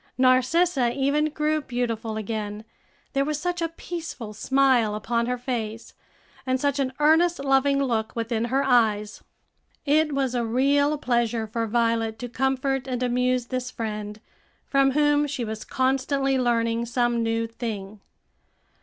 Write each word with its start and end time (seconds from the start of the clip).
Narcissa 0.17 0.91
even 0.97 1.25
grew 1.25 1.61
beautiful 1.61 2.17
again, 2.17 2.65
there 3.13 3.23
was 3.23 3.39
such 3.39 3.61
a 3.61 3.67
peaceful 3.69 4.33
smile 4.33 4.95
upon 4.95 5.27
her 5.27 5.37
face, 5.37 5.93
and 6.43 6.59
such 6.59 6.79
an 6.79 6.91
earnest, 6.97 7.37
loving 7.37 7.77
look 7.83 8.15
within 8.15 8.45
her 8.45 8.63
eyes. 8.63 9.21
It 9.85 10.11
was 10.13 10.33
a 10.33 10.43
real 10.43 10.97
pleasure 10.97 11.45
for 11.45 11.67
Violet 11.67 12.17
to 12.17 12.29
comfort 12.29 12.87
and 12.87 13.03
amuse 13.03 13.45
this 13.45 13.69
friend, 13.69 14.19
from 14.65 14.93
whom 14.93 15.27
she 15.27 15.45
was 15.45 15.63
constantly 15.63 16.35
learning 16.35 16.87
some 16.87 17.21
new 17.21 17.45
thing. 17.45 17.99